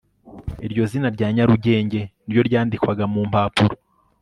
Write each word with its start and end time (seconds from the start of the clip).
iryo 0.65 0.83
zina 0.91 1.07
rya 1.15 1.27
nyarugenge 1.35 1.99
ni 2.25 2.29
ryo 2.31 2.41
ryandikwaga 2.47 3.03
mu 3.13 3.21
mpapuro 3.29 3.75